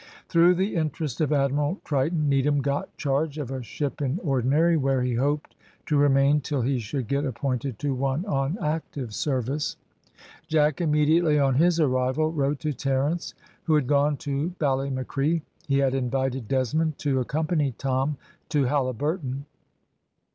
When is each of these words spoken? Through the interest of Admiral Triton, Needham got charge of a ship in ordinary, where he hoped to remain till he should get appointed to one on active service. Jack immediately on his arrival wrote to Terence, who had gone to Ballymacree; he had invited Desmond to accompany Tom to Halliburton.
Through 0.29 0.55
the 0.55 0.73
interest 0.75 1.21
of 1.21 1.31
Admiral 1.31 1.79
Triton, 1.85 2.27
Needham 2.27 2.59
got 2.61 2.97
charge 2.97 3.37
of 3.37 3.51
a 3.51 3.61
ship 3.61 4.01
in 4.01 4.17
ordinary, 4.23 4.75
where 4.75 5.03
he 5.03 5.13
hoped 5.13 5.53
to 5.85 5.95
remain 5.95 6.41
till 6.41 6.63
he 6.63 6.79
should 6.79 7.07
get 7.07 7.23
appointed 7.23 7.77
to 7.77 7.93
one 7.93 8.25
on 8.25 8.57
active 8.59 9.13
service. 9.13 9.77
Jack 10.47 10.81
immediately 10.81 11.37
on 11.37 11.53
his 11.53 11.79
arrival 11.79 12.31
wrote 12.31 12.59
to 12.61 12.73
Terence, 12.73 13.35
who 13.65 13.75
had 13.75 13.85
gone 13.85 14.17
to 14.25 14.55
Ballymacree; 14.57 15.43
he 15.67 15.77
had 15.77 15.93
invited 15.93 16.47
Desmond 16.47 16.97
to 16.97 17.19
accompany 17.19 17.73
Tom 17.77 18.17
to 18.49 18.63
Halliburton. 18.63 19.45